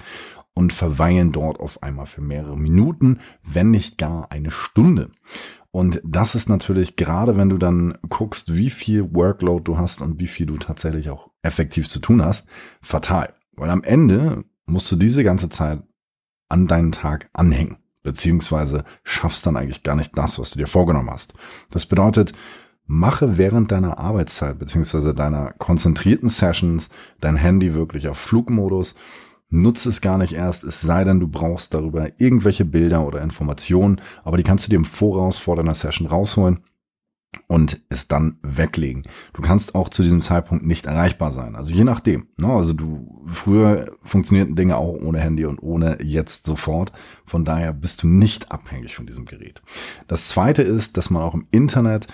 und 0.54 0.72
verweilen 0.72 1.30
dort 1.30 1.60
auf 1.60 1.82
einmal 1.84 2.06
für 2.06 2.20
mehrere 2.20 2.58
Minuten, 2.58 3.20
wenn 3.42 3.70
nicht 3.70 3.96
gar 3.96 4.32
eine 4.32 4.50
Stunde. 4.50 5.10
Und 5.72 6.02
das 6.04 6.34
ist 6.34 6.50
natürlich 6.50 6.96
gerade, 6.96 7.38
wenn 7.38 7.48
du 7.48 7.56
dann 7.56 7.96
guckst, 8.10 8.54
wie 8.54 8.68
viel 8.68 9.14
Workload 9.14 9.64
du 9.64 9.78
hast 9.78 10.02
und 10.02 10.20
wie 10.20 10.26
viel 10.26 10.46
du 10.46 10.58
tatsächlich 10.58 11.08
auch 11.08 11.30
effektiv 11.40 11.88
zu 11.88 11.98
tun 11.98 12.22
hast, 12.22 12.46
fatal. 12.82 13.34
Weil 13.52 13.70
am 13.70 13.82
Ende 13.82 14.44
musst 14.66 14.92
du 14.92 14.96
diese 14.96 15.24
ganze 15.24 15.48
Zeit 15.48 15.82
an 16.50 16.66
deinen 16.66 16.92
Tag 16.92 17.30
anhängen, 17.32 17.78
beziehungsweise 18.02 18.84
schaffst 19.02 19.46
dann 19.46 19.56
eigentlich 19.56 19.82
gar 19.82 19.96
nicht 19.96 20.16
das, 20.16 20.38
was 20.38 20.50
du 20.50 20.58
dir 20.58 20.66
vorgenommen 20.66 21.10
hast. 21.10 21.32
Das 21.70 21.86
bedeutet, 21.86 22.34
mache 22.84 23.38
während 23.38 23.72
deiner 23.72 23.98
Arbeitszeit, 23.98 24.58
beziehungsweise 24.58 25.14
deiner 25.14 25.54
konzentrierten 25.54 26.28
Sessions 26.28 26.90
dein 27.20 27.36
Handy 27.36 27.72
wirklich 27.72 28.08
auf 28.08 28.18
Flugmodus 28.18 28.94
Nutze 29.52 29.90
es 29.90 30.00
gar 30.00 30.16
nicht 30.16 30.32
erst, 30.32 30.64
es 30.64 30.80
sei 30.80 31.04
denn, 31.04 31.20
du 31.20 31.28
brauchst 31.28 31.74
darüber 31.74 32.08
irgendwelche 32.18 32.64
Bilder 32.64 33.06
oder 33.06 33.20
Informationen, 33.20 34.00
aber 34.24 34.38
die 34.38 34.42
kannst 34.42 34.66
du 34.66 34.70
dir 34.70 34.76
im 34.76 34.86
Voraus 34.86 35.38
vor 35.38 35.56
deiner 35.56 35.74
Session 35.74 36.08
rausholen 36.08 36.60
und 37.48 37.80
es 37.90 38.08
dann 38.08 38.38
weglegen. 38.42 39.04
Du 39.34 39.42
kannst 39.42 39.74
auch 39.74 39.90
zu 39.90 40.02
diesem 40.02 40.22
Zeitpunkt 40.22 40.64
nicht 40.64 40.86
erreichbar 40.86 41.32
sein. 41.32 41.54
Also 41.54 41.74
je 41.74 41.84
nachdem. 41.84 42.28
Ne? 42.38 42.48
Also 42.48 42.72
du, 42.72 43.22
früher 43.26 43.90
funktionierten 44.02 44.56
Dinge 44.56 44.76
auch 44.76 44.94
ohne 44.94 45.20
Handy 45.20 45.44
und 45.44 45.62
ohne 45.62 45.98
jetzt 46.02 46.46
sofort. 46.46 46.92
Von 47.26 47.44
daher 47.44 47.74
bist 47.74 48.02
du 48.02 48.08
nicht 48.08 48.52
abhängig 48.52 48.94
von 48.94 49.06
diesem 49.06 49.26
Gerät. 49.26 49.62
Das 50.08 50.28
zweite 50.28 50.62
ist, 50.62 50.96
dass 50.96 51.10
man 51.10 51.22
auch 51.22 51.34
im 51.34 51.46
Internet 51.50 52.08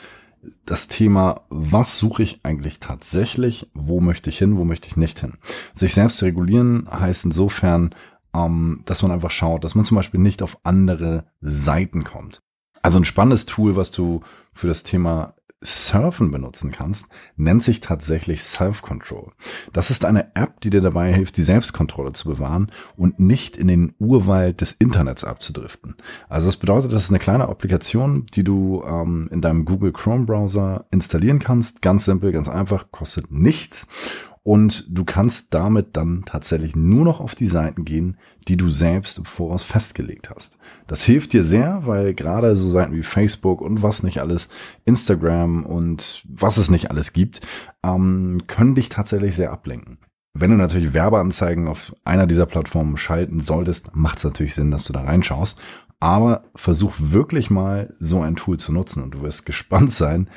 das 0.64 0.88
Thema, 0.88 1.42
was 1.50 1.98
suche 1.98 2.22
ich 2.22 2.40
eigentlich 2.44 2.80
tatsächlich, 2.80 3.70
wo 3.74 4.00
möchte 4.00 4.30
ich 4.30 4.38
hin, 4.38 4.56
wo 4.56 4.64
möchte 4.64 4.88
ich 4.88 4.96
nicht 4.96 5.20
hin. 5.20 5.34
Sich 5.74 5.94
selbst 5.94 6.22
regulieren 6.22 6.88
heißt 6.90 7.24
insofern, 7.24 7.94
ähm, 8.34 8.82
dass 8.84 9.02
man 9.02 9.10
einfach 9.10 9.30
schaut, 9.30 9.64
dass 9.64 9.74
man 9.74 9.84
zum 9.84 9.96
Beispiel 9.96 10.20
nicht 10.20 10.42
auf 10.42 10.58
andere 10.64 11.24
Seiten 11.40 12.04
kommt. 12.04 12.40
Also 12.82 12.98
ein 12.98 13.04
spannendes 13.04 13.46
Tool, 13.46 13.76
was 13.76 13.90
du 13.90 14.22
für 14.52 14.66
das 14.66 14.82
Thema 14.82 15.34
Surfen 15.60 16.30
benutzen 16.30 16.70
kannst, 16.70 17.06
nennt 17.36 17.64
sich 17.64 17.80
tatsächlich 17.80 18.42
Self-Control. 18.42 19.32
Das 19.72 19.90
ist 19.90 20.04
eine 20.04 20.36
App, 20.36 20.60
die 20.60 20.70
dir 20.70 20.80
dabei 20.80 21.12
hilft, 21.12 21.36
die 21.36 21.42
Selbstkontrolle 21.42 22.12
zu 22.12 22.28
bewahren 22.28 22.70
und 22.96 23.18
nicht 23.18 23.56
in 23.56 23.66
den 23.66 23.94
Urwald 23.98 24.60
des 24.60 24.72
Internets 24.72 25.24
abzudriften. 25.24 25.96
Also 26.28 26.46
das 26.46 26.56
bedeutet, 26.56 26.92
das 26.92 27.04
ist 27.04 27.10
eine 27.10 27.18
kleine 27.18 27.48
Applikation, 27.48 28.26
die 28.34 28.44
du 28.44 28.84
ähm, 28.86 29.28
in 29.32 29.40
deinem 29.40 29.64
Google 29.64 29.92
Chrome 29.92 30.26
Browser 30.26 30.86
installieren 30.92 31.40
kannst. 31.40 31.82
Ganz 31.82 32.04
simpel, 32.04 32.30
ganz 32.30 32.48
einfach, 32.48 32.92
kostet 32.92 33.32
nichts 33.32 33.88
und 34.48 34.86
du 34.88 35.04
kannst 35.04 35.52
damit 35.52 35.94
dann 35.94 36.22
tatsächlich 36.24 36.74
nur 36.74 37.04
noch 37.04 37.20
auf 37.20 37.34
die 37.34 37.44
Seiten 37.44 37.84
gehen, 37.84 38.16
die 38.48 38.56
du 38.56 38.70
selbst 38.70 39.18
im 39.18 39.26
Voraus 39.26 39.62
festgelegt 39.62 40.30
hast. 40.30 40.56
Das 40.86 41.04
hilft 41.04 41.34
dir 41.34 41.44
sehr, 41.44 41.84
weil 41.84 42.14
gerade 42.14 42.56
so 42.56 42.66
Seiten 42.66 42.94
wie 42.94 43.02
Facebook 43.02 43.60
und 43.60 43.82
was 43.82 44.02
nicht 44.02 44.22
alles, 44.22 44.48
Instagram 44.86 45.66
und 45.66 46.24
was 46.26 46.56
es 46.56 46.70
nicht 46.70 46.90
alles 46.90 47.12
gibt, 47.12 47.42
ähm, 47.84 48.38
können 48.46 48.74
dich 48.74 48.88
tatsächlich 48.88 49.34
sehr 49.34 49.52
ablenken. 49.52 49.98
Wenn 50.32 50.50
du 50.50 50.56
natürlich 50.56 50.94
Werbeanzeigen 50.94 51.68
auf 51.68 51.94
einer 52.04 52.26
dieser 52.26 52.46
Plattformen 52.46 52.96
schalten 52.96 53.40
solltest, 53.40 53.94
macht 53.94 54.16
es 54.16 54.24
natürlich 54.24 54.54
Sinn, 54.54 54.70
dass 54.70 54.84
du 54.84 54.94
da 54.94 55.02
reinschaust. 55.02 55.58
Aber 56.00 56.44
versuch 56.54 56.94
wirklich 56.96 57.50
mal 57.50 57.94
so 58.00 58.22
ein 58.22 58.36
Tool 58.36 58.56
zu 58.56 58.72
nutzen 58.72 59.02
und 59.02 59.10
du 59.10 59.20
wirst 59.20 59.44
gespannt 59.44 59.92
sein, 59.92 60.30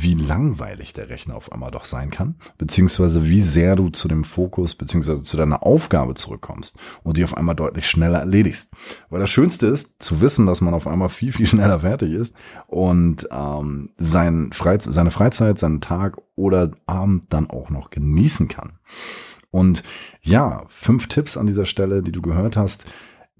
wie 0.00 0.14
langweilig 0.14 0.94
der 0.94 1.10
Rechner 1.10 1.36
auf 1.36 1.52
einmal 1.52 1.70
doch 1.70 1.84
sein 1.84 2.10
kann, 2.10 2.36
beziehungsweise 2.56 3.28
wie 3.28 3.42
sehr 3.42 3.76
du 3.76 3.90
zu 3.90 4.08
dem 4.08 4.24
Fokus, 4.24 4.74
beziehungsweise 4.74 5.22
zu 5.22 5.36
deiner 5.36 5.62
Aufgabe 5.62 6.14
zurückkommst 6.14 6.78
und 7.02 7.18
die 7.18 7.24
auf 7.24 7.36
einmal 7.36 7.54
deutlich 7.54 7.86
schneller 7.86 8.20
erledigst. 8.20 8.70
Weil 9.10 9.20
das 9.20 9.30
Schönste 9.30 9.66
ist, 9.66 10.02
zu 10.02 10.20
wissen, 10.20 10.46
dass 10.46 10.62
man 10.62 10.74
auf 10.74 10.86
einmal 10.86 11.10
viel, 11.10 11.32
viel 11.32 11.46
schneller 11.52 11.80
fertig 11.80 12.12
ist 12.12 12.34
und 12.66 13.28
ähm, 13.30 13.90
sein 13.96 14.50
Freiz 14.52 14.84
seine 14.84 15.10
Freizeit, 15.10 15.58
seinen 15.58 15.80
Tag 15.80 16.20
oder 16.34 16.70
Abend 16.86 17.26
dann 17.28 17.50
auch 17.50 17.70
noch 17.70 17.90
genießen 17.90 18.48
kann. 18.48 18.78
Und 19.50 19.82
ja, 20.22 20.64
fünf 20.68 21.08
Tipps 21.08 21.36
an 21.36 21.46
dieser 21.46 21.66
Stelle, 21.66 22.02
die 22.02 22.12
du 22.12 22.22
gehört 22.22 22.56
hast, 22.56 22.86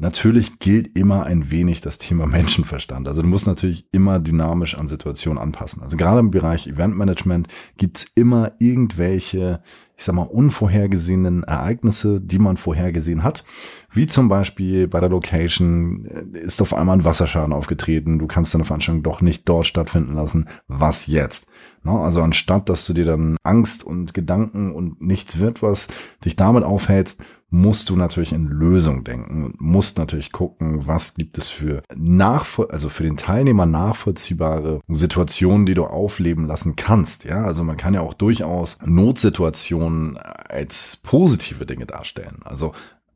Natürlich 0.03 0.59
gilt 0.59 0.99
immer 0.99 1.27
ein 1.27 1.53
wenig 1.53 1.81
das 1.81 1.97
Thema 1.97 2.27
Menschenverstand. 2.27 3.07
Also 3.07 3.23
du 3.23 3.29
musst 3.29 3.47
natürlich 3.47 3.87
immer 3.93 4.19
dynamisch 4.19 4.77
an 4.77 4.89
Situationen 4.89 5.41
anpassen. 5.41 5.81
Also 5.81 5.97
gerade 5.97 6.19
im 6.19 6.33
Bereich 6.33 6.67
Eventmanagement 6.67 7.47
gibt's 7.77 8.07
immer 8.17 8.51
irgendwelche, 8.59 9.63
ich 9.97 10.03
sag 10.03 10.17
mal, 10.17 10.23
unvorhergesehenen 10.23 11.45
Ereignisse, 11.45 12.21
die 12.21 12.41
man 12.41 12.57
vorhergesehen 12.57 13.23
hat. 13.23 13.45
Wie 13.93 14.09
zum 14.09 14.29
Beispiel 14.29 14.89
bei 14.89 14.99
der 14.99 15.09
Location 15.09 16.07
äh, 16.07 16.37
ist 16.37 16.61
auf 16.61 16.75
einmal 16.75 16.97
ein 16.97 17.05
Wasserschaden 17.05 17.53
aufgetreten. 17.53 18.19
Du 18.19 18.27
kannst 18.27 18.55
deine 18.55 18.65
Veranstaltung 18.65 19.05
doch 19.05 19.21
nicht 19.21 19.49
dort 19.49 19.69
stattfinden 19.69 20.15
lassen. 20.15 20.49
Was 20.67 21.07
jetzt? 21.07 21.47
Also 21.85 22.23
anstatt, 22.23 22.69
dass 22.69 22.87
du 22.87 22.93
dir 22.93 23.05
dann 23.05 23.37
Angst 23.45 23.85
und 23.85 24.15
Gedanken 24.15 24.73
und 24.73 25.01
nichts 25.01 25.39
wird 25.39 25.63
was 25.63 25.87
dich 26.25 26.35
damit 26.35 26.65
aufhältst, 26.65 27.21
musst 27.53 27.91
du 27.91 27.97
natürlich 27.97 28.33
in 28.33 28.47
Lösung 28.47 29.05
denken 29.05 29.45
und 29.45 29.61
musst 29.61 29.99
natürlich 29.99 30.33
gucken, 30.33 30.87
was 30.87 31.15
gibt 31.15 31.37
es 31.37 31.49
für 31.49 31.83
nachvoll 31.95 32.69
also 32.71 32.89
für 32.89 33.03
den 33.03 33.19
Teilnehmer 33.19 33.67
nachvollziehbare 33.67 34.81
Situationen, 34.89 35.67
die 35.67 35.75
du 35.75 35.85
aufleben 35.85 36.47
lassen 36.47 36.77
kannst. 36.77 37.25
Ja, 37.25 37.45
also 37.45 37.63
man 37.63 37.77
kann 37.77 37.93
ja 37.93 38.01
auch 38.01 38.15
durchaus 38.15 38.79
Notsituationen 38.85 40.17
als 40.17 40.97
positive 41.03 41.67
Dinge 41.67 41.85
darstellen. 41.85 42.41
Also 42.43 42.73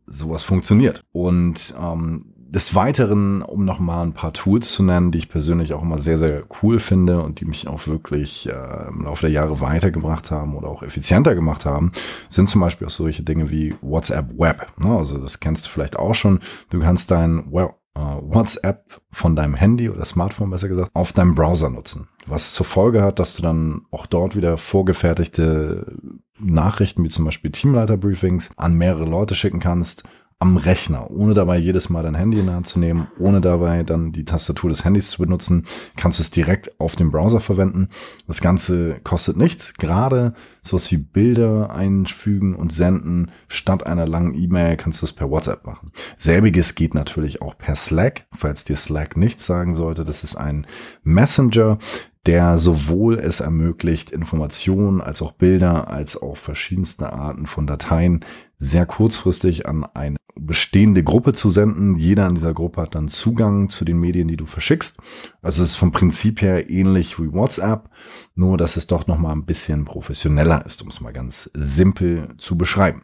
sowas 0.07 0.43
funktioniert. 0.43 1.03
Und 1.13 1.75
ähm, 1.81 2.35
des 2.57 2.75
Weiteren, 2.75 3.43
um 3.43 3.67
noch 3.67 3.81
mal 3.81 4.03
ein 4.03 4.15
paar 4.15 4.33
Tools 4.33 4.73
zu 4.73 4.83
nennen, 4.83 5.11
die 5.11 5.19
ich 5.19 5.29
persönlich 5.29 5.75
auch 5.75 5.83
immer 5.83 5.99
sehr, 5.99 6.17
sehr 6.17 6.43
cool 6.63 6.79
finde 6.79 7.23
und 7.23 7.41
die 7.41 7.45
mich 7.45 7.69
auch 7.69 7.87
wirklich 7.87 8.49
äh, 8.49 8.89
im 8.89 9.05
Laufe 9.05 9.27
der 9.27 9.31
Jahre 9.31 9.61
weitergebracht 9.61 10.31
haben 10.31 10.57
oder 10.57 10.69
auch 10.69 10.83
effizienter 10.83 11.35
gemacht 11.35 11.67
haben, 11.67 11.93
sind 12.31 12.49
zum 12.49 12.63
Beispiel 12.63 12.87
auch 12.87 12.91
solche 12.91 13.23
Dinge 13.23 13.51
wie 13.51 13.77
WhatsApp 13.83 14.39
Web. 14.39 14.69
Ne? 14.79 14.89
Also 14.89 15.19
das 15.19 15.39
kennst 15.39 15.67
du 15.67 15.71
vielleicht 15.71 15.99
auch 15.99 16.15
schon. 16.15 16.41
Du 16.71 16.81
kannst 16.81 17.11
dein 17.11 17.53
well, 17.53 17.75
äh, 17.95 18.01
WhatsApp 18.01 19.03
von 19.11 19.37
deinem 19.37 19.55
Handy 19.55 19.91
oder 19.91 20.07
Smartphone 20.07 20.49
besser 20.49 20.69
gesagt 20.69 20.91
auf 20.95 21.13
deinem 21.13 21.35
Browser 21.35 21.69
nutzen. 21.69 22.09
Was 22.27 22.55
zur 22.55 22.65
Folge 22.65 23.03
hat, 23.03 23.19
dass 23.19 23.37
du 23.37 23.43
dann 23.43 23.83
auch 23.91 24.07
dort 24.07 24.35
wieder 24.35 24.57
vorgefertigte 24.57 25.95
Nachrichten 26.39 27.05
wie 27.05 27.11
zum 27.11 27.27
Beispiel 27.27 27.51
Teamleiter-Briefings 27.51 28.53
an 28.57 28.73
mehrere 28.73 29.05
Leute 29.05 29.35
schicken 29.35 29.61
kannst 29.61 30.05
am 30.39 30.59
Rechner, 30.59 31.11
ohne 31.11 31.33
dabei 31.33 31.57
jedes 31.57 31.89
Mal 31.89 32.03
dein 32.03 32.15
Handy 32.15 32.39
in 32.39 32.47
der 32.47 32.57
Hand 32.57 32.67
zu 32.67 32.79
nehmen, 32.79 33.09
ohne 33.19 33.41
dabei 33.41 33.83
dann 33.85 34.13
die 34.13 34.27
Tastatur 34.27 34.69
des 34.69 34.85
Handys 34.85 35.11
zu 35.11 35.23
benutzen, 35.23 35.67
kannst 35.97 36.19
du 36.19 36.23
es 36.23 36.31
direkt 36.31 36.79
auf 36.79 36.95
dem 36.95 37.11
Browser 37.11 37.41
verwenden. 37.41 37.89
Das 38.27 38.43
Ganze 38.43 39.01
kostet 39.03 39.39
nichts, 39.39 39.75
gerade 39.75 40.35
so 40.63 40.77
wie 40.91 40.99
Bilder 40.99 41.71
einfügen 41.71 42.55
und 42.55 42.71
senden 42.71 43.31
statt 43.49 43.87
einer 43.87 44.07
langen 44.07 44.35
E-Mail 44.35 44.77
kannst 44.77 45.01
du 45.01 45.07
es 45.07 45.15
per 45.15 45.31
WhatsApp 45.31 45.65
machen. 45.65 45.93
Selbiges 46.19 46.75
geht 46.75 46.95
natürlich 46.95 47.41
auch 47.41 47.57
per 47.57 47.75
Slack, 47.75 48.27
falls 48.31 48.65
dir 48.65 48.77
Slack 48.77 49.17
nichts 49.17 49.47
sagen 49.47 49.73
sollte. 49.73 50.05
Das 50.05 50.23
ist 50.23 50.37
ein 50.37 50.67
Messenger, 51.03 51.79
der 52.27 52.59
sowohl 52.59 53.19
es 53.19 53.41
ermöglicht, 53.41 54.11
Informationen 54.11 55.01
als 55.01 55.23
auch 55.23 55.33
Bilder 55.33 55.89
als 55.89 56.21
auch 56.21 56.37
verschiedenste 56.37 57.13
Arten 57.13 57.47
von 57.47 57.67
Dateien 57.67 58.25
sehr 58.59 58.87
kurzfristig 58.87 59.67
an 59.67 59.85
eine 59.85 60.17
bestehende 60.39 61.03
Gruppe 61.03 61.33
zu 61.33 61.51
senden. 61.51 61.97
Jeder 61.97 62.27
in 62.27 62.35
dieser 62.35 62.53
Gruppe 62.53 62.83
hat 62.83 62.95
dann 62.95 63.09
Zugang 63.09 63.69
zu 63.69 63.85
den 63.85 63.99
Medien, 63.99 64.29
die 64.29 64.37
du 64.37 64.45
verschickst. 64.45 64.99
Also 65.43 65.63
es 65.63 65.71
ist 65.71 65.77
vom 65.77 65.93
Prinzip 65.93 66.43
her 66.43 66.69
ähnlich 66.71 67.19
wie 67.19 67.33
WhatsApp, 67.33 67.91
nur 68.35 68.59
dass 68.59 68.77
es 68.77 68.87
doch 68.87 69.07
noch 69.07 69.19
mal 69.19 69.33
ein 69.33 69.47
bisschen 69.47 69.85
professioneller 69.85 70.65
ist, 70.67 70.83
um 70.83 70.89
es 70.89 71.01
mal 71.01 71.13
ganz 71.13 71.51
simpel 71.55 72.35
zu 72.39 72.59
beschreiben. 72.59 73.03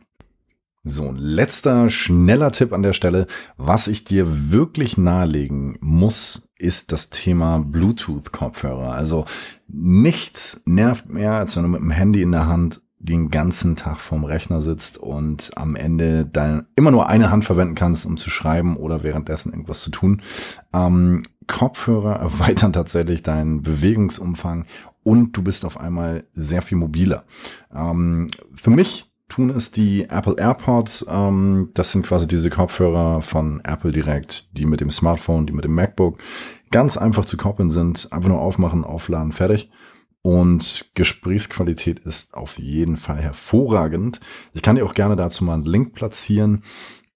So, 0.85 1.15
letzter 1.17 1.91
schneller 1.91 2.51
Tipp 2.51 2.73
an 2.73 2.83
der 2.83 2.93
Stelle. 2.93 3.29
Was 3.57 3.87
ich 3.87 4.03
dir 4.03 4.51
wirklich 4.51 4.99
nahelegen 4.99 5.79
muss, 5.81 6.49
ist 6.63 6.93
das 6.93 7.11
Thema 7.11 7.59
Bluetooth-Kopfhörer. 7.59 8.93
Also 8.93 9.25
nichts 9.67 10.63
nervt 10.65 11.09
mehr, 11.09 11.33
als 11.33 11.57
wenn 11.57 11.65
du 11.65 11.69
mit 11.69 11.81
dem 11.81 11.91
Handy 11.91 12.23
in 12.23 12.33
der 12.33 12.47
Hand 12.47 12.81
den 13.01 13.31
ganzen 13.31 13.75
Tag 13.75 13.99
vorm 13.99 14.23
Rechner 14.23 14.61
sitzt 14.61 14.97
und 14.97 15.51
am 15.57 15.75
Ende 15.75 16.25
dann 16.25 16.67
immer 16.77 16.93
nur 16.93 17.09
eine 17.09 17.33
Hand 17.33 17.45
verwenden 17.45 17.75
kannst, 17.75 18.07
um 18.07 18.17
zu 18.17 18.31
schreiben 18.31 18.77
oder 18.77 19.03
währenddessen 19.03 19.51
irgendwas 19.51 19.81
zu 19.81 19.91
tun. 19.91 20.23
Ähm, 20.73 21.25
Kopfhörer 21.49 22.15
erweitern 22.15 22.73
tatsächlich 22.73 23.25
deinen 23.25 23.63
Bewegungsumfang 23.63 24.67
und 25.03 25.37
du 25.37 25.43
bist 25.43 25.65
auf 25.65 25.81
einmal 25.81 26.25
sehr 26.33 26.63
viel 26.63 26.79
mobiler. 26.79 27.25
Ähm, 27.75 28.29
für 28.55 28.71
mich 28.71 29.12
tun 29.33 29.51
es 29.51 29.71
die 29.71 30.05
Apple 30.11 30.37
AirPods. 30.37 31.07
Ähm, 31.09 31.71
das 31.73 31.93
sind 31.93 32.07
quasi 32.07 32.29
diese 32.29 32.51
Kopfhörer 32.51 33.23
von 33.23 33.61
Apple 33.65 33.91
direkt, 33.91 34.57
die 34.59 34.67
mit 34.67 34.81
dem 34.81 34.91
Smartphone, 34.91 35.47
die 35.47 35.55
mit 35.55 35.65
dem 35.65 35.75
MacBook 35.75 36.19
ganz 36.71 36.99
einfach 36.99 37.25
zu 37.25 37.39
koppeln 37.39 37.71
sind. 37.71 38.13
Einfach 38.13 38.29
nur 38.29 38.41
aufmachen, 38.41 38.85
aufladen, 38.85 39.33
fertig. 39.33 39.71
Und 40.21 40.91
Gesprächsqualität 40.95 41.99
ist 42.01 42.35
auf 42.35 42.59
jeden 42.59 42.97
Fall 42.97 43.23
hervorragend. 43.23 44.21
Ich 44.53 44.63
kann 44.63 44.77
dir 44.77 44.85
auch 44.85 44.95
gerne 44.95 45.17
dazu 45.17 45.45
mal 45.45 45.55
einen 45.55 45.65
Link 45.65 45.95
platzieren. 45.95 46.63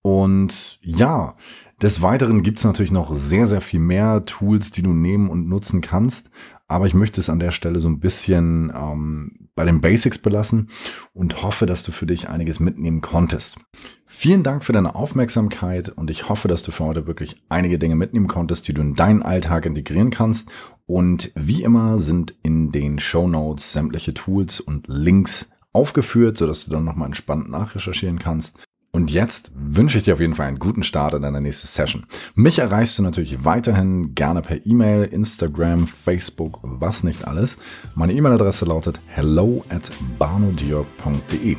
Und 0.00 0.78
ja, 0.80 1.34
des 1.82 2.00
Weiteren 2.00 2.42
gibt's 2.42 2.64
natürlich 2.64 2.92
noch 2.92 3.14
sehr, 3.14 3.46
sehr 3.46 3.60
viel 3.60 3.80
mehr 3.80 4.22
Tools, 4.24 4.70
die 4.70 4.82
du 4.82 4.94
nehmen 4.94 5.28
und 5.28 5.48
nutzen 5.48 5.82
kannst. 5.82 6.30
Aber 6.66 6.86
ich 6.86 6.94
möchte 6.94 7.20
es 7.20 7.28
an 7.28 7.38
der 7.40 7.50
Stelle 7.50 7.78
so 7.78 7.88
ein 7.88 8.00
bisschen 8.00 8.72
ähm, 8.74 9.45
bei 9.56 9.64
den 9.64 9.80
Basics 9.80 10.18
belassen 10.18 10.68
und 11.12 11.42
hoffe, 11.42 11.66
dass 11.66 11.82
du 11.82 11.90
für 11.90 12.06
dich 12.06 12.28
einiges 12.28 12.60
mitnehmen 12.60 13.00
konntest. 13.00 13.56
Vielen 14.04 14.44
Dank 14.44 14.62
für 14.62 14.72
deine 14.72 14.94
Aufmerksamkeit 14.94 15.88
und 15.88 16.10
ich 16.10 16.28
hoffe, 16.28 16.46
dass 16.46 16.62
du 16.62 16.70
für 16.70 16.84
heute 16.84 17.06
wirklich 17.08 17.42
einige 17.48 17.78
Dinge 17.78 17.96
mitnehmen 17.96 18.28
konntest, 18.28 18.68
die 18.68 18.74
du 18.74 18.82
in 18.82 18.94
deinen 18.94 19.22
Alltag 19.22 19.66
integrieren 19.66 20.10
kannst. 20.10 20.48
Und 20.86 21.32
wie 21.34 21.64
immer 21.64 21.98
sind 21.98 22.34
in 22.44 22.70
den 22.70 23.00
Show 23.00 23.26
Notes 23.26 23.72
sämtliche 23.72 24.14
Tools 24.14 24.60
und 24.60 24.86
Links 24.86 25.50
aufgeführt, 25.72 26.38
sodass 26.38 26.66
du 26.66 26.70
dann 26.70 26.84
nochmal 26.84 27.06
entspannt 27.06 27.50
nachrecherchieren 27.50 28.18
kannst. 28.18 28.56
Und 28.96 29.10
jetzt 29.10 29.50
wünsche 29.54 29.98
ich 29.98 30.04
dir 30.04 30.14
auf 30.14 30.20
jeden 30.20 30.34
Fall 30.34 30.46
einen 30.46 30.58
guten 30.58 30.82
Start 30.82 31.12
in 31.12 31.20
deiner 31.20 31.38
nächsten 31.38 31.66
Session. 31.66 32.06
Mich 32.34 32.60
erreichst 32.60 32.98
du 32.98 33.02
natürlich 33.02 33.44
weiterhin 33.44 34.14
gerne 34.14 34.40
per 34.40 34.64
E-Mail, 34.64 35.04
Instagram, 35.04 35.86
Facebook, 35.86 36.60
was 36.62 37.04
nicht 37.04 37.28
alles. 37.28 37.58
Meine 37.94 38.14
E-Mail-Adresse 38.14 38.64
lautet 38.64 38.98
hello 39.08 39.62
at 39.68 39.90
barnodior.de. 40.18 41.56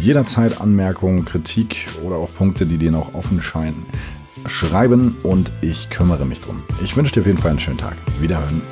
Jederzeit 0.00 0.60
Anmerkungen, 0.60 1.24
Kritik 1.24 1.88
oder 2.04 2.14
auch 2.14 2.32
Punkte, 2.32 2.64
die 2.64 2.78
dir 2.78 2.92
noch 2.92 3.12
offen 3.12 3.42
scheinen, 3.42 3.84
schreiben 4.46 5.16
und 5.24 5.50
ich 5.62 5.90
kümmere 5.90 6.26
mich 6.26 6.40
drum. 6.42 6.62
Ich 6.84 6.96
wünsche 6.96 7.12
dir 7.12 7.22
auf 7.22 7.26
jeden 7.26 7.38
Fall 7.38 7.50
einen 7.50 7.60
schönen 7.60 7.78
Tag. 7.78 7.96
Wiederhören. 8.20 8.62